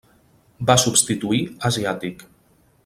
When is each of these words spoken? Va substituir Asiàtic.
Va 0.69 0.77
substituir 0.83 1.43
Asiàtic. 1.71 2.29